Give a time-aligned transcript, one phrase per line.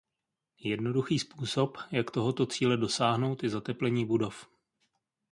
[0.63, 4.47] Jednoduchý způsob jak tohoto cíle dosáhnout je zateplení budov.